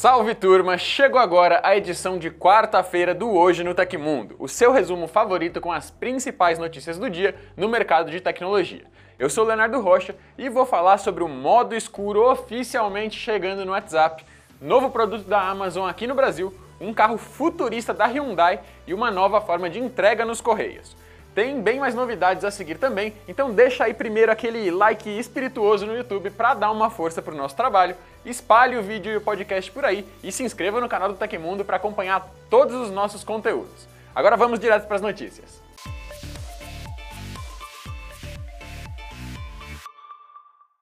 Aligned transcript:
Salve 0.00 0.32
turma! 0.32 0.78
Chegou 0.78 1.18
agora 1.18 1.60
a 1.64 1.76
edição 1.76 2.18
de 2.18 2.30
quarta-feira 2.30 3.12
do 3.12 3.32
Hoje 3.32 3.64
no 3.64 3.74
Tecmundo, 3.74 4.36
o 4.38 4.46
seu 4.46 4.70
resumo 4.70 5.08
favorito 5.08 5.60
com 5.60 5.72
as 5.72 5.90
principais 5.90 6.56
notícias 6.56 7.00
do 7.00 7.10
dia 7.10 7.34
no 7.56 7.68
mercado 7.68 8.08
de 8.08 8.20
tecnologia. 8.20 8.84
Eu 9.18 9.28
sou 9.28 9.44
Leonardo 9.44 9.80
Rocha 9.80 10.14
e 10.38 10.48
vou 10.48 10.64
falar 10.64 10.98
sobre 10.98 11.24
o 11.24 11.28
modo 11.28 11.74
escuro 11.74 12.30
oficialmente 12.30 13.18
chegando 13.18 13.64
no 13.64 13.72
WhatsApp, 13.72 14.24
novo 14.60 14.88
produto 14.88 15.26
da 15.26 15.42
Amazon 15.42 15.88
aqui 15.88 16.06
no 16.06 16.14
Brasil, 16.14 16.54
um 16.80 16.94
carro 16.94 17.18
futurista 17.18 17.92
da 17.92 18.06
Hyundai 18.06 18.60
e 18.86 18.94
uma 18.94 19.10
nova 19.10 19.40
forma 19.40 19.68
de 19.68 19.80
entrega 19.80 20.24
nos 20.24 20.40
Correios. 20.40 20.96
Tem 21.38 21.60
bem 21.60 21.78
mais 21.78 21.94
novidades 21.94 22.44
a 22.44 22.50
seguir 22.50 22.78
também, 22.78 23.14
então 23.28 23.52
deixa 23.52 23.84
aí 23.84 23.94
primeiro 23.94 24.32
aquele 24.32 24.72
like 24.72 25.08
espirituoso 25.08 25.86
no 25.86 25.96
YouTube 25.96 26.30
para 26.30 26.54
dar 26.54 26.72
uma 26.72 26.90
força 26.90 27.22
pro 27.22 27.36
nosso 27.36 27.54
trabalho, 27.54 27.94
espalhe 28.30 28.76
o 28.76 28.82
vídeo 28.82 29.12
e 29.12 29.16
o 29.16 29.20
podcast 29.20 29.70
por 29.70 29.84
aí 29.84 30.06
e 30.22 30.30
se 30.30 30.42
inscreva 30.42 30.80
no 30.80 30.88
canal 30.88 31.08
do 31.08 31.18
Tecmundo 31.18 31.64
para 31.64 31.76
acompanhar 31.76 32.28
todos 32.50 32.74
os 32.74 32.90
nossos 32.90 33.24
conteúdos. 33.24 33.88
Agora 34.14 34.36
vamos 34.36 34.58
direto 34.58 34.86
para 34.86 34.96
as 34.96 35.02
notícias. 35.02 35.62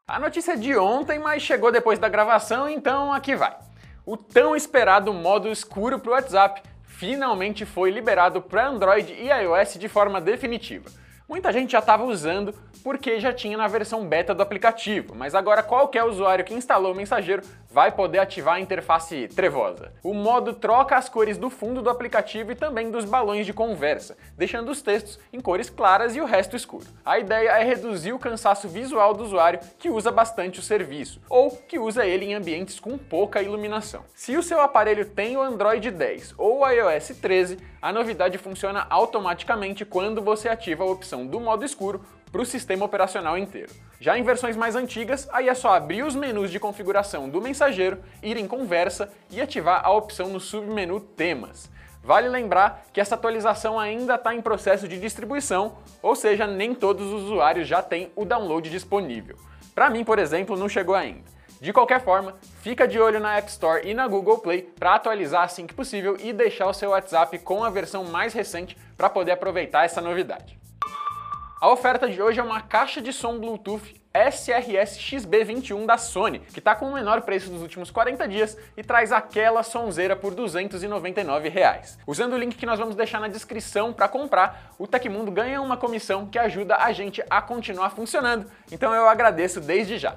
A 0.09 0.20
notícia 0.20 0.52
é 0.52 0.56
de 0.56 0.77
ontem, 0.77 1.18
mas 1.18 1.42
chegou 1.42 1.73
depois 1.73 1.98
da 1.98 2.09
gravação, 2.09 2.68
então 2.68 3.12
aqui 3.12 3.34
vai. 3.34 3.56
O 4.04 4.16
tão 4.16 4.54
esperado 4.54 5.12
modo 5.12 5.48
escuro 5.48 5.98
para 5.98 6.10
o 6.10 6.15
WhatsApp 6.15 6.62
finalmente 6.84 7.66
foi 7.66 7.90
liberado 7.90 8.40
para 8.40 8.68
Android 8.68 9.12
e 9.12 9.28
iOS 9.28 9.74
de 9.74 9.88
forma 9.88 10.20
definitiva. 10.20 10.88
Muita 11.29 11.53
gente 11.53 11.73
já 11.73 11.80
estava 11.80 12.05
usando 12.05 12.55
porque 12.85 13.19
já 13.19 13.33
tinha 13.33 13.57
na 13.57 13.66
versão 13.66 14.07
beta 14.07 14.33
do 14.33 14.43
aplicativo, 14.43 15.12
mas 15.12 15.35
agora 15.35 15.61
qualquer 15.61 16.05
usuário 16.05 16.45
que 16.45 16.55
instalou 16.55 16.93
o 16.93 16.97
mensageiro 16.97 17.43
vai 17.77 17.93
poder 17.93 18.21
ativar 18.21 18.55
a 18.55 18.61
interface 18.61 19.29
trevosa. 19.29 19.93
O 20.03 20.15
modo 20.15 20.55
troca 20.55 20.97
as 20.97 21.11
cores 21.11 21.37
do 21.37 21.51
fundo 21.51 21.83
do 21.83 21.91
aplicativo 21.91 22.51
e 22.51 22.55
também 22.55 22.91
dos 22.91 23.05
balões 23.05 23.45
de 23.45 23.52
conversa, 23.52 24.16
deixando 24.35 24.71
os 24.71 24.80
textos 24.80 25.18
em 25.30 25.43
cores 25.43 25.68
claras 25.68 26.16
e 26.16 26.21
o 26.23 26.24
resto 26.24 26.57
escuro. 26.57 26.87
A 27.05 27.18
ideia 27.18 27.51
é 27.51 27.63
reduzir 27.63 28.15
o 28.15 28.18
cansaço 28.18 28.66
visual 28.66 29.13
do 29.13 29.24
usuário 29.24 29.60
que 29.79 29.91
usa 29.91 30.10
bastante 30.10 30.59
o 30.59 30.63
serviço, 30.63 31.21
ou 31.29 31.51
que 31.51 31.79
usa 31.79 32.07
ele 32.07 32.24
em 32.24 32.33
ambientes 32.33 32.80
com 32.80 32.96
pouca 32.96 33.43
iluminação. 33.43 34.05
Se 34.15 34.38
o 34.38 34.43
seu 34.43 34.59
aparelho 34.59 35.05
tem 35.05 35.37
o 35.37 35.43
Android 35.43 35.90
10 35.90 36.33
ou 36.38 36.61
o 36.61 36.66
iOS 36.71 37.09
13, 37.21 37.59
a 37.83 37.93
novidade 37.93 38.38
funciona 38.38 38.87
automaticamente 38.88 39.85
quando 39.85 40.23
você 40.23 40.49
ativa 40.49 40.83
a 40.83 40.90
opção 40.90 41.27
do 41.27 41.38
modo 41.38 41.63
escuro 41.63 42.02
para 42.33 42.40
o 42.40 42.46
sistema 42.46 42.87
operacional 42.87 43.37
inteiro. 43.37 43.71
Já 44.01 44.19
em 44.19 44.23
versões 44.23 44.57
mais 44.57 44.77
antigas, 44.77 45.29
aí 45.33 45.49
é 45.49 45.55
só 45.55 45.75
abrir 45.75 46.02
os 46.02 46.15
menus 46.15 46.51
de 46.51 46.61
configuração 46.61 47.29
do 47.29 47.41
mensageiro, 47.41 47.99
ir 48.23 48.37
em 48.37 48.47
conversa 48.47 49.11
e 49.30 49.41
ativar 49.41 49.80
a 49.85 49.91
opção 49.91 50.29
no 50.29 50.39
submenu 50.39 51.01
temas. 51.01 51.71
Vale 52.02 52.29
lembrar 52.29 52.85
que 52.93 53.01
essa 53.01 53.15
atualização 53.15 53.80
ainda 53.80 54.15
está 54.15 54.35
em 54.35 54.41
processo 54.41 54.87
de 54.87 55.01
distribuição, 55.01 55.79
ou 56.02 56.15
seja, 56.15 56.47
nem 56.47 56.74
todos 56.74 57.07
os 57.07 57.24
usuários 57.24 57.67
já 57.67 57.83
têm 57.83 58.13
o 58.15 58.24
download 58.24 58.71
disponível. 58.71 59.37
Para 59.74 59.91
mim, 59.91 60.05
por 60.05 60.19
exemplo, 60.19 60.57
não 60.57 60.69
chegou 60.69 60.95
ainda. 60.95 61.37
De 61.61 61.73
qualquer 61.73 62.02
forma, 62.02 62.35
fica 62.61 62.87
de 62.87 63.01
olho 63.01 63.19
na 63.19 63.39
App 63.39 63.49
Store 63.49 63.89
e 63.89 63.95
na 63.95 64.06
Google 64.06 64.39
Play 64.39 64.62
para 64.62 64.94
atualizar 64.94 65.43
assim 65.43 65.67
que 65.67 65.75
possível 65.75 66.17
e 66.22 66.33
deixar 66.33 66.67
o 66.69 66.75
seu 66.75 66.91
WhatsApp 66.91 67.39
com 67.39 67.65
a 67.65 67.71
versão 67.71 68.05
mais 68.05 68.34
recente 68.34 68.77
para 68.97 69.09
poder 69.09 69.33
aproveitar 69.33 69.84
essa 69.84 70.00
novidade. 70.00 70.59
A 71.59 71.71
oferta 71.71 72.06
de 72.06 72.21
hoje 72.21 72.38
é 72.38 72.43
uma 72.43 72.60
caixa 72.60 73.00
de 73.00 73.15
som 73.15 73.38
Bluetooth 73.38 73.94
SRS 74.12 74.99
XB21 74.99 75.87
da 75.87 75.97
Sony, 75.97 76.41
que 76.41 76.59
está 76.59 76.75
com 76.75 76.84
o 76.84 76.93
menor 76.93 77.22
preço 77.22 77.49
dos 77.49 77.62
últimos 77.62 77.91
40 77.91 78.28
dias 78.28 78.59
e 78.76 78.82
traz 78.82 79.10
aquela 79.10 79.62
sonzeira 79.62 80.15
por 80.15 80.34
299 80.34 81.49
reais. 81.49 81.99
Usando 82.06 82.34
o 82.34 82.38
link 82.38 82.56
que 82.56 82.66
nós 82.66 82.78
vamos 82.78 82.94
deixar 82.94 83.21
na 83.21 83.28
descrição 83.28 83.91
para 83.91 84.06
comprar, 84.06 84.75
o 84.78 84.87
Tecmundo 84.87 85.32
ganha 85.32 85.62
uma 85.62 85.78
comissão 85.78 86.27
que 86.27 86.38
ajuda 86.38 86.77
a 86.77 86.93
gente 86.93 87.25
a 87.31 87.41
continuar 87.41 87.88
funcionando, 87.88 88.50
então 88.71 88.94
eu 88.94 89.09
agradeço 89.09 89.59
desde 89.59 89.97
já. 89.97 90.15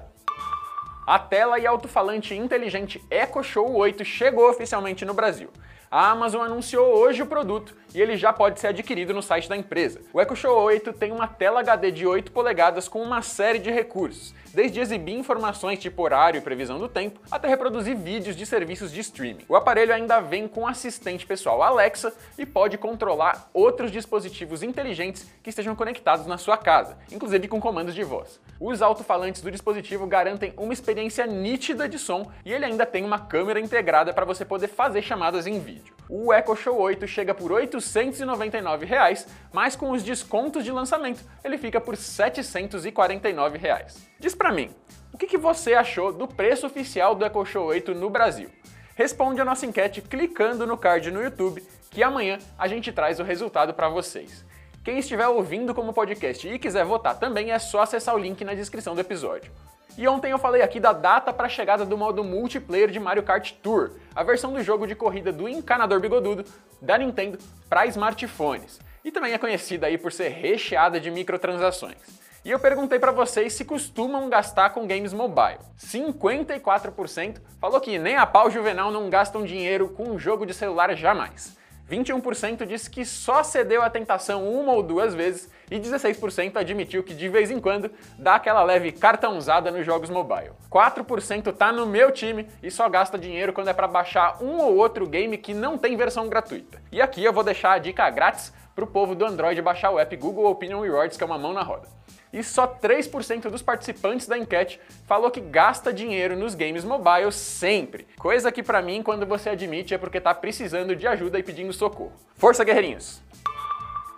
A 1.06 1.18
tela 1.18 1.58
e 1.58 1.66
alto-falante 1.66 2.34
inteligente 2.34 3.02
Echo 3.10 3.42
Show 3.42 3.74
8 3.74 4.04
chegou 4.04 4.50
oficialmente 4.50 5.06
no 5.06 5.14
Brasil. 5.14 5.48
A 5.90 6.10
Amazon 6.10 6.42
anunciou 6.42 6.86
hoje 6.98 7.22
o 7.22 7.26
produto 7.26 7.74
e 7.94 8.00
ele 8.00 8.16
já 8.16 8.32
pode 8.32 8.60
ser 8.60 8.68
adquirido 8.68 9.12
no 9.12 9.22
site 9.22 9.48
da 9.48 9.56
empresa. 9.56 10.00
O 10.12 10.20
Echo 10.20 10.36
Show 10.36 10.56
8 10.62 10.92
tem 10.92 11.12
uma 11.12 11.26
tela 11.26 11.60
HD 11.60 11.90
de 11.90 12.06
8 12.06 12.32
polegadas 12.32 12.88
com 12.88 13.02
uma 13.02 13.22
série 13.22 13.58
de 13.58 13.70
recursos, 13.70 14.34
desde 14.54 14.80
exibir 14.80 15.14
informações 15.14 15.78
tipo 15.78 16.02
horário 16.02 16.38
e 16.38 16.40
previsão 16.40 16.78
do 16.78 16.88
tempo, 16.88 17.20
até 17.30 17.48
reproduzir 17.48 17.96
vídeos 17.96 18.36
de 18.36 18.46
serviços 18.46 18.92
de 18.92 19.00
streaming. 19.00 19.44
O 19.48 19.56
aparelho 19.56 19.94
ainda 19.94 20.20
vem 20.20 20.46
com 20.48 20.66
assistente 20.66 21.26
pessoal 21.26 21.62
Alexa 21.62 22.12
e 22.38 22.46
pode 22.46 22.78
controlar 22.78 23.48
outros 23.52 23.90
dispositivos 23.90 24.62
inteligentes 24.62 25.26
que 25.42 25.50
estejam 25.50 25.74
conectados 25.74 26.26
na 26.26 26.38
sua 26.38 26.56
casa, 26.56 26.98
inclusive 27.10 27.48
com 27.48 27.60
comandos 27.60 27.94
de 27.94 28.04
voz. 28.04 28.40
Os 28.58 28.82
alto-falantes 28.82 29.40
do 29.40 29.50
dispositivo 29.50 30.06
garantem 30.06 30.52
uma 30.56 30.72
experiência 30.72 31.26
nítida 31.26 31.88
de 31.88 31.98
som 31.98 32.30
e 32.44 32.52
ele 32.52 32.64
ainda 32.64 32.84
tem 32.84 33.04
uma 33.04 33.18
câmera 33.18 33.58
integrada 33.58 34.12
para 34.12 34.26
você 34.26 34.44
poder 34.44 34.68
fazer 34.68 35.02
chamadas 35.02 35.46
em 35.46 35.58
vídeo. 35.58 35.94
O 36.08 36.32
Echo 36.34 36.56
Show 36.56 36.76
8 36.76 37.06
chega 37.06 37.32
por 37.32 37.52
R$ 37.52 37.79
899, 37.80 38.86
reais, 38.86 39.26
mas 39.52 39.74
com 39.74 39.90
os 39.90 40.02
descontos 40.02 40.64
de 40.64 40.70
lançamento 40.70 41.24
ele 41.44 41.58
fica 41.58 41.80
por 41.80 41.96
749 41.96 43.58
reais. 43.58 44.06
Diz 44.18 44.34
pra 44.34 44.52
mim, 44.52 44.70
o 45.12 45.18
que, 45.18 45.26
que 45.26 45.38
você 45.38 45.74
achou 45.74 46.12
do 46.12 46.28
preço 46.28 46.66
oficial 46.66 47.14
do 47.14 47.24
Echo 47.24 47.44
Show 47.44 47.66
8 47.66 47.94
no 47.94 48.08
Brasil? 48.08 48.50
Responde 48.94 49.40
a 49.40 49.44
nossa 49.44 49.66
enquete 49.66 50.02
clicando 50.02 50.66
no 50.66 50.76
card 50.76 51.10
no 51.10 51.22
YouTube, 51.22 51.62
que 51.90 52.02
amanhã 52.02 52.38
a 52.58 52.68
gente 52.68 52.92
traz 52.92 53.18
o 53.18 53.24
resultado 53.24 53.74
para 53.74 53.88
vocês. 53.88 54.44
Quem 54.84 54.98
estiver 54.98 55.26
ouvindo 55.26 55.74
como 55.74 55.92
podcast 55.92 56.48
e 56.48 56.58
quiser 56.58 56.84
votar 56.84 57.18
também 57.18 57.50
é 57.52 57.58
só 57.58 57.82
acessar 57.82 58.14
o 58.14 58.18
link 58.18 58.44
na 58.44 58.54
descrição 58.54 58.94
do 58.94 59.00
episódio. 59.00 59.52
E 59.98 60.08
ontem 60.08 60.30
eu 60.30 60.38
falei 60.38 60.62
aqui 60.62 60.80
da 60.80 60.92
data 60.92 61.32
para 61.32 61.46
a 61.46 61.50
chegada 61.50 61.84
do 61.84 61.96
modo 61.96 62.24
multiplayer 62.24 62.90
de 62.90 63.00
Mario 63.00 63.22
Kart 63.22 63.52
Tour, 63.62 63.92
a 64.14 64.22
versão 64.22 64.52
do 64.52 64.62
jogo 64.62 64.86
de 64.86 64.94
corrida 64.94 65.32
do 65.32 65.48
encanador 65.48 66.00
bigodudo 66.00 66.44
da 66.80 66.96
Nintendo 66.96 67.38
para 67.68 67.86
smartphones. 67.86 68.80
E 69.04 69.10
também 69.10 69.32
é 69.32 69.38
conhecida 69.38 69.86
aí 69.86 69.98
por 69.98 70.12
ser 70.12 70.28
recheada 70.28 71.00
de 71.00 71.10
microtransações. 71.10 72.20
E 72.42 72.50
eu 72.50 72.58
perguntei 72.58 72.98
para 72.98 73.12
vocês 73.12 73.52
se 73.52 73.66
costumam 73.66 74.30
gastar 74.30 74.70
com 74.70 74.86
games 74.86 75.12
mobile. 75.12 75.58
54% 75.78 77.36
falou 77.60 77.80
que 77.80 77.98
nem 77.98 78.16
a 78.16 78.24
pau 78.24 78.50
juvenal 78.50 78.90
não 78.90 79.10
gastam 79.10 79.44
dinheiro 79.44 79.90
com 79.90 80.04
um 80.04 80.18
jogo 80.18 80.46
de 80.46 80.54
celular 80.54 80.94
jamais. 80.96 81.59
21% 81.90 82.64
disse 82.66 82.88
que 82.88 83.04
só 83.04 83.42
cedeu 83.42 83.82
à 83.82 83.90
tentação 83.90 84.48
uma 84.48 84.72
ou 84.72 84.82
duas 84.82 85.12
vezes 85.12 85.50
e 85.68 85.78
16% 85.78 86.56
admitiu 86.56 87.02
que 87.02 87.12
de 87.12 87.28
vez 87.28 87.50
em 87.50 87.60
quando 87.60 87.90
dá 88.16 88.36
aquela 88.36 88.62
leve 88.62 88.92
cartãozada 88.92 89.72
nos 89.72 89.84
jogos 89.84 90.08
mobile. 90.08 90.52
4% 90.70 91.52
tá 91.52 91.72
no 91.72 91.86
meu 91.86 92.12
time 92.12 92.46
e 92.62 92.70
só 92.70 92.88
gasta 92.88 93.18
dinheiro 93.18 93.52
quando 93.52 93.68
é 93.68 93.72
para 93.72 93.88
baixar 93.88 94.40
um 94.40 94.58
ou 94.58 94.76
outro 94.76 95.04
game 95.06 95.36
que 95.36 95.52
não 95.52 95.76
tem 95.76 95.96
versão 95.96 96.28
gratuita. 96.28 96.80
E 96.92 97.02
aqui 97.02 97.24
eu 97.24 97.32
vou 97.32 97.42
deixar 97.42 97.72
a 97.72 97.78
dica 97.78 98.08
grátis 98.08 98.52
pro 98.74 98.86
povo 98.86 99.16
do 99.16 99.24
Android 99.24 99.60
baixar 99.60 99.90
o 99.90 99.98
app 99.98 100.16
Google 100.16 100.48
Opinion 100.48 100.80
Rewards, 100.82 101.16
que 101.16 101.24
é 101.24 101.26
uma 101.26 101.38
mão 101.38 101.52
na 101.52 101.62
roda 101.62 101.88
e 102.32 102.42
só 102.42 102.66
3% 102.66 103.50
dos 103.50 103.62
participantes 103.62 104.26
da 104.26 104.38
enquete 104.38 104.80
falou 105.06 105.30
que 105.30 105.40
gasta 105.40 105.92
dinheiro 105.92 106.36
nos 106.36 106.54
games 106.54 106.84
mobile 106.84 107.32
sempre. 107.32 108.06
Coisa 108.18 108.52
que 108.52 108.62
para 108.62 108.82
mim, 108.82 109.02
quando 109.02 109.26
você 109.26 109.50
admite, 109.50 109.94
é 109.94 109.98
porque 109.98 110.20
tá 110.20 110.34
precisando 110.34 110.94
de 110.94 111.06
ajuda 111.06 111.38
e 111.38 111.42
pedindo 111.42 111.72
socorro. 111.72 112.12
Força, 112.36 112.64
guerreirinhos! 112.64 113.22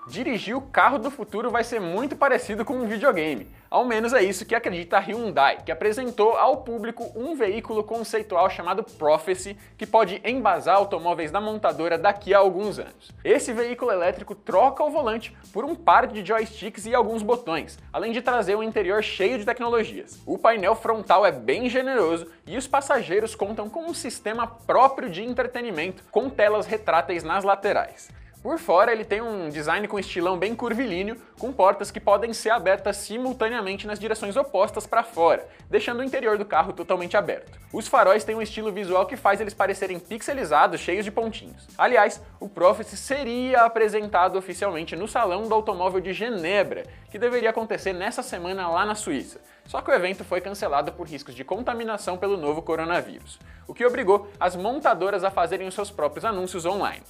Dirigir 0.05 0.57
o 0.57 0.61
carro 0.61 0.99
do 0.99 1.13
futuro 1.13 1.49
vai 1.49 1.63
ser 1.63 1.81
muito 1.81 2.17
parecido 2.17 2.65
com 2.65 2.75
um 2.75 2.89
videogame. 2.89 3.49
Ao 3.71 3.85
menos 3.85 4.13
é 4.13 4.21
isso 4.21 4.45
que 4.45 4.55
acredita 4.55 4.97
a 4.97 5.01
Hyundai, 5.01 5.59
que 5.65 5.71
apresentou 5.71 6.37
ao 6.37 6.57
público 6.59 7.09
um 7.15 7.37
veículo 7.37 7.85
conceitual 7.85 8.51
chamado 8.51 8.83
Prophecy, 8.83 9.57
que 9.79 9.87
pode 9.87 10.21
embasar 10.25 10.75
automóveis 10.75 11.31
da 11.31 11.41
montadora 11.41 11.97
daqui 11.97 12.35
a 12.35 12.39
alguns 12.39 12.81
anos. 12.81 13.13
Esse 13.23 13.53
veículo 13.53 13.93
elétrico 13.93 14.35
troca 14.35 14.83
o 14.83 14.91
volante 14.91 15.37
por 15.53 15.65
um 15.65 15.77
par 15.77 16.09
de 16.09 16.27
joysticks 16.27 16.85
e 16.85 16.95
alguns 16.95 17.23
botões, 17.23 17.79
além 17.93 18.11
de 18.11 18.21
trazer 18.21 18.57
um 18.57 18.63
interior 18.63 19.05
cheio 19.05 19.39
de 19.39 19.45
tecnologias. 19.45 20.21
O 20.27 20.37
painel 20.37 20.75
frontal 20.75 21.25
é 21.25 21.31
bem 21.31 21.71
generoso 21.71 22.27
e 22.45 22.57
os 22.57 22.67
passageiros 22.67 23.37
contam 23.37 23.71
com 23.71 23.85
um 23.85 23.95
sistema 23.95 24.49
próprio 24.49 25.09
de 25.09 25.23
entretenimento 25.23 26.03
com 26.11 26.29
telas 26.29 26.67
retráteis 26.67 27.23
nas 27.23 27.45
laterais. 27.45 28.11
Por 28.43 28.59
fora, 28.59 28.91
ele 28.91 29.05
tem 29.05 29.23
um 29.23 29.49
design 29.49 29.87
com 29.87 30.01
estilão 30.01 30.37
bem 30.37 30.53
curvilíneo, 30.53 31.17
com 31.39 31.53
portas 31.53 31.93
que 31.93 32.01
podem 32.01 32.33
ser 32.33 32.51
abertas 32.51 32.97
simultaneamente 32.97 33.87
nas 33.87 34.01
direções 34.01 34.37
opostas 34.37 34.85
para 34.85 35.05
fora, 35.05 35.47
deixando 35.71 36.01
o 36.01 36.05
interior 36.05 36.37
do 36.37 36.45
carro 36.45 36.73
totalmente 36.73 37.17
aberto. 37.17 37.57
Os 37.73 37.87
faróis 37.87 38.25
têm 38.25 38.35
um 38.35 38.43
estilo 38.43 38.73
visual 38.73 39.07
que 39.07 39.17
faz 39.17 39.41
eles 39.41 39.55
parecerem 39.55 40.01
pixelizados, 40.01 40.81
cheios 40.81 41.05
de 41.05 41.13
pontinhos. 41.13 41.69
Aliás, 41.79 42.21
o 42.41 42.49
Prophecy 42.49 42.97
seria 42.97 43.61
apresentado 43.61 44.37
oficialmente 44.37 44.97
no 44.97 45.07
Salão 45.07 45.47
do 45.47 45.55
Automóvel 45.55 46.01
de 46.01 46.13
Genebra, 46.13 46.83
que 47.13 47.21
deveria 47.21 47.51
acontecer 47.51 47.93
nessa 47.93 48.25
semana 48.25 48.69
lá 48.69 48.85
na 48.85 48.97
Suíça. 48.97 49.41
Só 49.67 49.81
que 49.81 49.91
o 49.93 49.95
evento 49.95 50.25
foi 50.25 50.41
cancelado 50.41 50.91
por 50.91 51.07
riscos 51.07 51.37
de 51.37 51.45
contaminação 51.45 52.19
pelo 52.19 52.37
novo 52.37 52.61
coronavírus, 52.61 53.39
o 53.69 53.73
que 53.73 53.87
obrigou 53.87 54.29
as 54.41 54.57
montadoras 54.57 55.23
a 55.23 55.31
fazerem 55.31 55.69
os 55.69 55.75
seus 55.75 55.93
próprios 55.93 56.25
anúncios 56.25 56.67
online. 56.67 57.05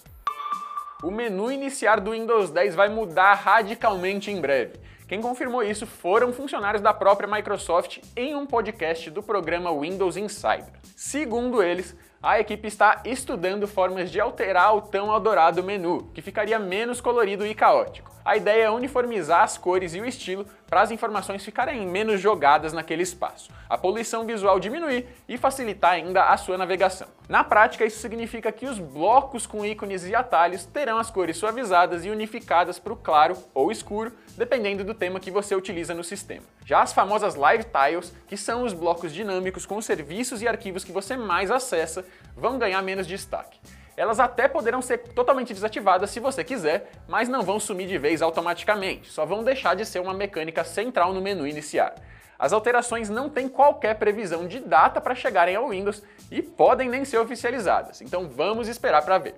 O 1.02 1.10
menu 1.10 1.50
iniciar 1.50 1.98
do 1.98 2.12
Windows 2.12 2.50
10 2.50 2.76
vai 2.76 2.88
mudar 2.88 3.34
radicalmente 3.34 4.30
em 4.30 4.40
breve. 4.40 4.74
Quem 5.08 5.20
confirmou 5.20 5.60
isso 5.60 5.84
foram 5.84 6.32
funcionários 6.32 6.80
da 6.80 6.94
própria 6.94 7.28
Microsoft 7.28 7.98
em 8.14 8.36
um 8.36 8.46
podcast 8.46 9.10
do 9.10 9.20
programa 9.20 9.76
Windows 9.76 10.16
Insider. 10.16 10.72
Segundo 10.94 11.60
eles, 11.60 11.96
a 12.22 12.38
equipe 12.38 12.68
está 12.68 13.02
estudando 13.04 13.66
formas 13.66 14.12
de 14.12 14.20
alterar 14.20 14.76
o 14.76 14.80
tão 14.80 15.12
adorado 15.12 15.60
menu, 15.60 16.08
que 16.14 16.22
ficaria 16.22 16.56
menos 16.56 17.00
colorido 17.00 17.44
e 17.44 17.52
caótico. 17.52 18.12
A 18.24 18.36
ideia 18.36 18.66
é 18.66 18.70
uniformizar 18.70 19.42
as 19.42 19.58
cores 19.58 19.94
e 19.94 20.00
o 20.00 20.06
estilo 20.06 20.46
para 20.72 20.80
as 20.80 20.90
informações 20.90 21.44
ficarem 21.44 21.86
menos 21.86 22.18
jogadas 22.18 22.72
naquele 22.72 23.02
espaço, 23.02 23.50
a 23.68 23.76
poluição 23.76 24.24
visual 24.24 24.58
diminuir 24.58 25.06
e 25.28 25.36
facilitar 25.36 25.90
ainda 25.90 26.30
a 26.30 26.36
sua 26.38 26.56
navegação. 26.56 27.08
Na 27.28 27.44
prática, 27.44 27.84
isso 27.84 28.00
significa 28.00 28.50
que 28.50 28.64
os 28.64 28.78
blocos 28.78 29.46
com 29.46 29.66
ícones 29.66 30.06
e 30.06 30.14
atalhos 30.14 30.64
terão 30.64 30.96
as 30.96 31.10
cores 31.10 31.36
suavizadas 31.36 32.06
e 32.06 32.08
unificadas 32.08 32.78
para 32.78 32.94
o 32.94 32.96
claro 32.96 33.36
ou 33.52 33.70
escuro, 33.70 34.14
dependendo 34.34 34.82
do 34.82 34.94
tema 34.94 35.20
que 35.20 35.30
você 35.30 35.54
utiliza 35.54 35.92
no 35.92 36.02
sistema. 36.02 36.46
Já 36.64 36.80
as 36.80 36.94
famosas 36.94 37.34
Live 37.34 37.64
Tiles, 37.64 38.10
que 38.26 38.38
são 38.38 38.62
os 38.62 38.72
blocos 38.72 39.12
dinâmicos 39.12 39.66
com 39.66 39.76
os 39.76 39.84
serviços 39.84 40.40
e 40.40 40.48
arquivos 40.48 40.84
que 40.84 40.90
você 40.90 41.18
mais 41.18 41.50
acessa, 41.50 42.02
vão 42.34 42.58
ganhar 42.58 42.80
menos 42.80 43.06
destaque. 43.06 43.60
Elas 43.96 44.18
até 44.18 44.48
poderão 44.48 44.80
ser 44.80 44.98
totalmente 44.98 45.52
desativadas 45.52 46.10
se 46.10 46.20
você 46.20 46.42
quiser, 46.42 46.90
mas 47.06 47.28
não 47.28 47.42
vão 47.42 47.60
sumir 47.60 47.86
de 47.86 47.98
vez 47.98 48.22
automaticamente, 48.22 49.10
só 49.10 49.26
vão 49.26 49.44
deixar 49.44 49.74
de 49.74 49.84
ser 49.84 50.00
uma 50.00 50.14
mecânica 50.14 50.64
central 50.64 51.12
no 51.12 51.20
menu 51.20 51.46
iniciar. 51.46 51.94
As 52.38 52.52
alterações 52.52 53.08
não 53.08 53.28
têm 53.28 53.48
qualquer 53.48 53.94
previsão 53.94 54.48
de 54.48 54.58
data 54.58 55.00
para 55.00 55.14
chegarem 55.14 55.54
ao 55.54 55.68
Windows 55.68 56.02
e 56.30 56.42
podem 56.42 56.88
nem 56.88 57.04
ser 57.04 57.18
oficializadas, 57.18 58.00
então 58.00 58.28
vamos 58.28 58.66
esperar 58.66 59.02
para 59.02 59.18
ver. 59.18 59.34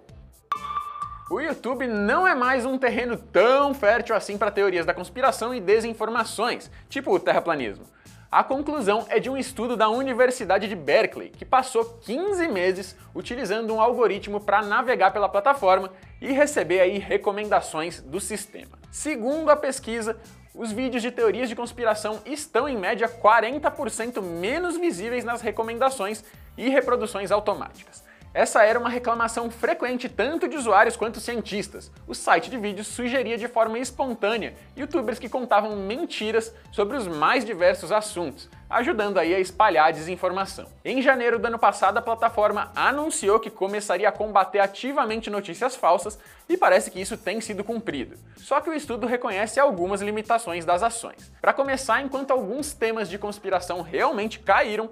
O 1.31 1.41
YouTube 1.41 1.87
não 1.87 2.27
é 2.27 2.35
mais 2.35 2.65
um 2.65 2.79
terreno 2.79 3.17
tão 3.17 3.75
fértil 3.75 4.15
assim 4.15 4.39
para 4.39 4.51
teorias 4.51 4.87
da 4.87 4.95
conspiração 4.95 5.55
e 5.55 5.61
desinformações, 5.61 6.71
tipo 6.89 7.13
o 7.13 7.19
terraplanismo. 7.19 7.87
A 8.35 8.43
conclusão 8.43 9.07
é 9.11 9.21
de 9.21 9.31
um 9.31 9.37
estudo 9.37 9.77
da 9.77 9.89
Universidade 9.89 10.67
de 10.67 10.75
Berkeley, 10.75 11.29
que 11.29 11.45
passou 11.45 11.85
15 11.85 12.49
meses 12.49 12.97
utilizando 13.15 13.73
um 13.73 13.81
algoritmo 13.81 14.41
para 14.41 14.61
navegar 14.61 15.13
pela 15.13 15.29
plataforma 15.29 15.93
e 16.21 16.33
receber 16.33 16.81
aí 16.81 16.99
recomendações 16.99 18.01
do 18.01 18.19
sistema. 18.19 18.77
Segundo 18.91 19.51
a 19.51 19.57
pesquisa, 19.57 20.17
os 20.53 20.73
vídeos 20.73 21.01
de 21.01 21.13
teorias 21.13 21.49
de 21.49 21.55
conspiração 21.55 22.23
estão 22.27 22.69
em 22.69 22.77
média 22.77 23.09
40% 23.09 24.21
menos 24.21 24.77
visíveis 24.77 25.23
nas 25.23 25.41
recomendações 25.41 26.25
e 26.59 26.69
reproduções 26.69 27.31
automáticas. 27.31 28.03
Essa 28.35 28.65
era 28.65 28.81
uma 28.81 28.89
reclamação 28.89 29.49
frequente 29.49 30.09
tanto 30.09 30.49
de 30.49 30.57
usuários 30.57 30.97
quanto 30.97 31.21
cientistas. 31.21 31.93
O 32.05 32.17
site 32.17 32.51
de 32.51 32.59
vídeos 32.59 32.89
sugeria 32.89 33.39
de 33.39 33.47
forma 33.47 33.79
espontânea 33.79 34.55
youtubers 34.77 35.21
que 35.21 35.29
contavam 35.29 35.77
mentiras 35.77 36.53
sobre 36.73 36.97
os 36.97 37.07
mais 37.07 37.45
diversos 37.45 37.93
assuntos, 37.93 38.51
ajudando 38.69 39.19
aí 39.19 39.33
a 39.33 39.39
espalhar 39.39 39.87
a 39.87 39.93
desinformação. 39.93 40.67
Em 40.85 41.01
janeiro 41.01 41.39
do 41.39 41.47
ano 41.47 41.61
passado, 41.61 41.97
a 41.97 42.03
plataforma 42.03 42.73
anunciou 42.75 43.39
que 43.39 43.51
começaria 43.51 44.09
a 44.09 44.13
combater 44.13 44.59
ativamente 44.59 45.31
notícias 45.31 45.77
falsas 45.77 46.19
e 46.49 46.57
parece 46.57 46.91
que 46.91 47.01
isso 47.01 47.17
tem 47.17 47.41
sido 47.41 47.63
cumprido. 47.63 48.17
Só 48.37 48.61
que 48.61 48.69
o 48.69 48.75
estudo 48.75 49.07
reconhece 49.07 49.61
algumas 49.61 50.03
limitações 50.03 50.65
das 50.65 50.83
ações. 50.83 51.31
Para 51.41 51.53
começar, 51.53 52.03
enquanto 52.03 52.33
alguns 52.33 52.75
temas 52.75 53.09
de 53.09 53.17
conspiração 53.17 53.81
realmente 53.81 54.41
caíram, 54.41 54.91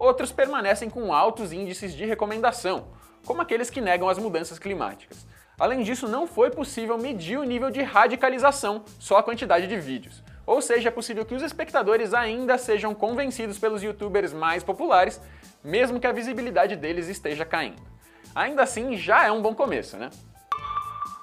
Outros 0.00 0.32
permanecem 0.32 0.88
com 0.88 1.12
altos 1.12 1.52
índices 1.52 1.92
de 1.92 2.06
recomendação, 2.06 2.86
como 3.26 3.42
aqueles 3.42 3.68
que 3.68 3.82
negam 3.82 4.08
as 4.08 4.18
mudanças 4.18 4.58
climáticas. 4.58 5.26
Além 5.58 5.82
disso, 5.82 6.08
não 6.08 6.26
foi 6.26 6.50
possível 6.50 6.96
medir 6.96 7.38
o 7.38 7.44
nível 7.44 7.70
de 7.70 7.82
radicalização, 7.82 8.82
só 8.98 9.18
a 9.18 9.22
quantidade 9.22 9.66
de 9.66 9.76
vídeos. 9.76 10.24
Ou 10.46 10.62
seja, 10.62 10.88
é 10.88 10.90
possível 10.90 11.26
que 11.26 11.34
os 11.34 11.42
espectadores 11.42 12.14
ainda 12.14 12.56
sejam 12.56 12.94
convencidos 12.94 13.58
pelos 13.58 13.82
youtubers 13.82 14.32
mais 14.32 14.64
populares, 14.64 15.20
mesmo 15.62 16.00
que 16.00 16.06
a 16.06 16.12
visibilidade 16.12 16.76
deles 16.76 17.06
esteja 17.06 17.44
caindo. 17.44 17.82
Ainda 18.34 18.62
assim, 18.62 18.96
já 18.96 19.26
é 19.26 19.30
um 19.30 19.42
bom 19.42 19.54
começo, 19.54 19.98
né? 19.98 20.08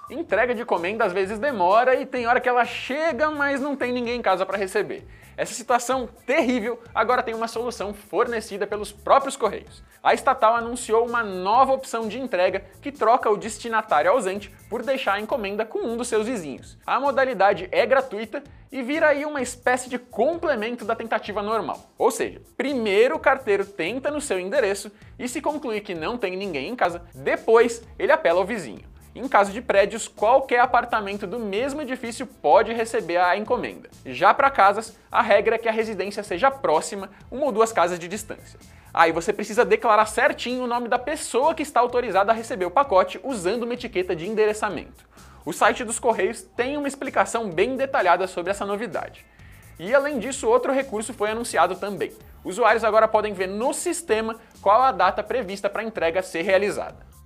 Entrega 0.10 0.56
de 0.56 0.64
comenda 0.64 1.04
às 1.04 1.12
vezes 1.12 1.38
demora 1.38 1.94
e 1.96 2.06
tem 2.06 2.28
hora 2.28 2.40
que 2.40 2.48
ela 2.48 2.64
chega, 2.64 3.30
mas 3.30 3.60
não 3.60 3.76
tem 3.76 3.92
ninguém 3.92 4.18
em 4.18 4.22
casa 4.22 4.46
para 4.46 4.58
receber. 4.58 5.06
Essa 5.36 5.54
situação 5.54 6.08
terrível 6.26 6.82
agora 6.96 7.22
tem 7.22 7.36
uma 7.36 7.48
solução 7.48 7.94
fornecida 7.94 8.66
pelos 8.66 8.90
próprios 8.90 9.36
Correios. 9.36 9.84
A 10.02 10.14
estatal 10.14 10.56
anunciou 10.56 11.06
uma 11.06 11.24
nova 11.24 11.74
opção 11.74 12.08
de 12.08 12.18
entrega 12.20 12.64
que 12.82 12.90
troca 12.90 13.30
o 13.30 13.36
destinatário 13.36 14.10
ausente 14.10 14.50
por 14.70 14.82
deixar 14.82 15.16
a 15.16 15.20
encomenda 15.20 15.66
com 15.66 15.80
um 15.80 15.98
dos 15.98 16.08
seus 16.08 16.26
vizinhos. 16.26 16.78
A 16.88 17.02
modalidade 17.02 17.68
é 17.70 17.86
gratuita 17.86 18.42
e 18.72 18.82
vira 18.82 19.10
aí 19.10 19.26
uma 19.26 19.42
espécie 19.42 19.90
de 19.90 20.00
complemento 20.00 20.86
da 20.86 20.96
tentativa 20.96 21.44
normal. 21.44 21.92
Ou 21.98 22.12
seja, 22.12 22.42
primeiro 22.56 23.18
o 23.18 23.20
carteiro 23.20 23.66
tenta 23.66 24.10
no 24.10 24.22
seu 24.22 24.40
endereço 24.40 24.90
e 25.20 25.28
se 25.28 25.42
concluir 25.42 25.82
que 25.82 25.94
não 25.94 26.18
tem 26.18 26.38
ninguém 26.38 26.70
em 26.70 26.76
casa, 26.78 27.04
depois 27.14 27.84
ele 28.00 28.14
apela 28.14 28.40
ao 28.40 28.46
vizinho. 28.46 28.97
Em 29.18 29.28
caso 29.28 29.52
de 29.52 29.64
prédios, 29.64 30.08
qualquer 30.08 30.60
apartamento 30.60 31.26
do 31.26 31.40
mesmo 31.40 31.82
edifício 31.82 32.28
pode 32.28 32.72
receber 32.72 33.18
a 33.18 33.36
encomenda. 33.36 33.90
Já 34.06 34.32
para 34.32 34.52
casas, 34.52 34.96
a 35.12 35.24
regra 35.24 35.56
é 35.56 35.58
que 35.58 35.68
a 35.68 35.72
residência 35.72 36.22
seja 36.22 36.52
próxima, 36.52 37.10
uma 37.32 37.46
ou 37.46 37.52
duas 37.52 37.72
casas 37.72 37.98
de 37.98 38.08
distância. 38.08 38.60
Aí 38.94 39.10
ah, 39.10 39.14
você 39.14 39.34
precisa 39.34 39.66
declarar 39.66 40.06
certinho 40.06 40.64
o 40.64 40.68
nome 40.68 40.88
da 40.88 41.00
pessoa 41.00 41.56
que 41.56 41.64
está 41.64 41.80
autorizada 41.80 42.32
a 42.32 42.36
receber 42.36 42.66
o 42.66 42.72
pacote 42.72 43.20
usando 43.24 43.64
uma 43.64 43.74
etiqueta 43.74 44.16
de 44.16 44.30
endereçamento. 44.30 45.10
O 45.44 45.52
site 45.52 45.84
dos 45.84 45.98
Correios 45.98 46.44
tem 46.56 46.78
uma 46.78 46.88
explicação 46.88 47.50
bem 47.50 47.76
detalhada 47.76 48.28
sobre 48.28 48.52
essa 48.52 48.68
novidade. 48.68 49.26
E 49.80 49.96
além 49.96 50.20
disso, 50.20 50.48
outro 50.48 50.72
recurso 50.72 51.12
foi 51.12 51.32
anunciado 51.32 51.76
também. 51.78 52.12
Usuários 52.46 52.84
agora 52.84 53.08
podem 53.08 53.34
ver 53.34 53.48
no 53.48 53.74
sistema 53.74 54.36
qual 54.62 54.84
a 54.84 54.92
data 54.92 55.24
prevista 55.24 55.68
para 55.68 55.82
a 55.82 55.86
entrega 55.86 56.22
ser 56.22 56.44
realizada 56.44 57.17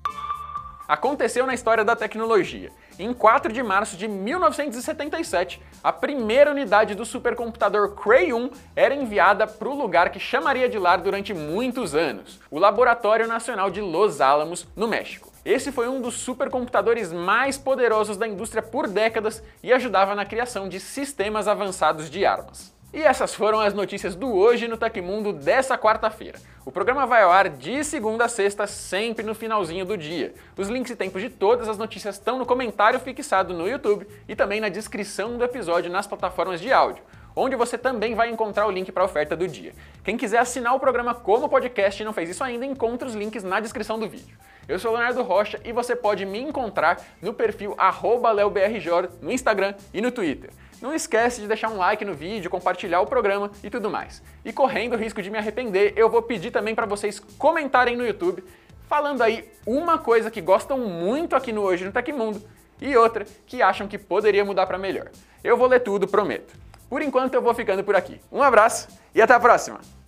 aconteceu 0.88 1.46
na 1.46 1.54
história 1.54 1.84
da 1.84 1.96
tecnologia. 1.96 2.72
Em 3.00 3.14
4 3.14 3.52
de 3.52 3.64
março 3.64 3.98
de 3.98 4.08
1977, 4.08 5.62
a 5.84 5.92
primeira 5.92 6.52
unidade 6.52 6.94
do 6.94 7.06
supercomputador 7.06 7.96
Cray 7.96 8.34
1 8.34 8.52
era 8.76 8.94
enviada 8.94 9.48
para 9.48 9.70
o 9.70 9.76
lugar 9.76 10.10
que 10.10 10.20
chamaria 10.20 10.70
de 10.70 10.78
lar 10.78 11.00
durante 11.00 11.34
muitos 11.34 11.96
anos, 11.96 12.40
o 12.50 12.60
Laboratório 12.60 13.28
Nacional 13.28 13.72
de 13.72 13.82
Los 13.82 14.22
Alamos, 14.22 14.68
no 14.76 14.88
México. 14.88 15.32
Esse 15.44 15.72
foi 15.72 15.88
um 15.88 16.00
dos 16.00 16.16
supercomputadores 16.16 17.12
mais 17.12 17.58
poderosos 17.58 18.16
da 18.16 18.28
indústria 18.28 18.62
por 18.62 18.88
décadas 18.88 19.42
e 19.64 19.74
ajudava 19.74 20.14
na 20.14 20.26
criação 20.26 20.70
de 20.70 20.80
sistemas 20.80 21.48
avançados 21.48 22.10
de 22.10 22.24
armas. 22.24 22.72
E 22.94 23.02
essas 23.02 23.34
foram 23.34 23.62
as 23.62 23.74
notícias 23.74 24.16
do 24.16 24.34
Hoje 24.36 24.68
no 24.68 24.76
Tecmundo 24.76 25.32
dessa 25.32 25.78
quarta-feira. 25.78 26.38
O 26.66 26.72
programa 26.74 27.06
vai 27.06 27.24
ao 27.24 27.32
ar 27.32 27.48
de 27.48 27.86
segunda 27.86 28.26
a 28.26 28.28
sexta, 28.28 28.68
sempre 28.68 29.26
no 29.26 29.34
finalzinho 29.34 29.86
do 29.86 29.98
dia. 29.98 30.34
Os 30.58 30.68
links 30.68 30.92
e 30.92 30.96
tempos 30.98 31.22
de 31.22 31.30
todas 31.30 31.70
as 31.70 31.78
notícias 31.78 32.16
estão 32.16 32.38
no 32.38 32.46
comentário 32.46 33.00
fixado 33.00 33.54
no 33.54 33.66
YouTube 33.66 34.06
e 34.28 34.36
também 34.36 34.60
na 34.60 34.68
descrição 34.68 35.38
do 35.38 35.44
episódio 35.46 35.90
nas 35.90 36.06
plataformas 36.06 36.60
de 36.60 36.74
áudio, 36.74 37.02
onde 37.34 37.56
você 37.56 37.78
também 37.78 38.14
vai 38.14 38.30
encontrar 38.30 38.68
o 38.68 38.72
link 38.72 38.92
para 38.92 39.04
a 39.04 39.06
oferta 39.06 39.38
do 39.38 39.48
dia. 39.48 39.72
Quem 40.04 40.18
quiser 40.18 40.40
assinar 40.40 40.76
o 40.76 40.80
programa 40.80 41.16
como 41.16 41.48
podcast 41.48 42.04
e 42.04 42.06
não 42.06 42.12
fez 42.12 42.30
isso 42.30 42.44
ainda, 42.44 42.66
encontra 42.66 43.08
os 43.08 43.16
links 43.16 43.42
na 43.42 43.62
descrição 43.62 43.98
do 43.98 44.10
vídeo. 44.10 44.38
Eu 44.68 44.78
sou 44.78 44.92
Leonardo 44.92 45.24
Rocha 45.24 45.62
e 45.64 45.72
você 45.72 45.96
pode 45.96 46.26
me 46.26 46.42
encontrar 46.42 47.02
no 47.22 47.34
perfil 47.34 47.74
leobrjor 48.36 49.08
no 49.22 49.32
Instagram 49.32 49.76
e 49.94 50.02
no 50.02 50.12
Twitter. 50.12 50.50
Não 50.82 50.96
esquece 50.96 51.42
de 51.42 51.48
deixar 51.48 51.70
um 51.70 51.78
like 51.78 52.04
no 52.04 52.14
vídeo, 52.14 52.50
compartilhar 52.50 53.02
o 53.02 53.06
programa 53.06 53.52
e 53.64 53.70
tudo 53.70 53.90
mais. 53.90 54.22
E 54.44 54.52
correndo 54.52 54.94
o 54.94 54.98
risco 54.98 55.22
de 55.22 55.30
me 55.30 55.38
arrepender, 55.38 55.94
eu 55.96 56.10
vou 56.10 56.22
pedir 56.22 56.50
também 56.50 56.74
para 56.74 56.88
vocês 56.88 57.20
comentarem 57.38 57.96
no 57.96 58.06
YouTube, 58.06 58.44
falando 58.90 59.22
aí 59.22 59.48
uma 59.66 60.00
coisa 60.00 60.32
que 60.32 60.42
gostam 60.42 60.80
muito 60.80 61.36
aqui 61.36 61.52
no 61.54 61.62
Hoje 61.62 61.86
no 61.86 61.92
Tecmundo 61.92 62.42
e 62.82 62.98
outra 62.98 63.26
que 63.46 63.62
acham 63.62 63.88
que 63.88 63.98
poderia 63.98 64.44
mudar 64.44 64.66
para 64.66 64.78
melhor. 64.78 65.10
Eu 65.44 65.56
vou 65.56 65.68
ler 65.68 65.82
tudo, 65.82 66.08
prometo. 66.08 66.54
Por 66.90 67.02
enquanto 67.02 67.36
eu 67.36 67.42
vou 67.42 67.54
ficando 67.54 67.84
por 67.84 67.96
aqui. 67.96 68.20
Um 68.32 68.42
abraço 68.42 68.88
e 69.14 69.22
até 69.22 69.34
a 69.34 69.40
próxima! 69.40 70.01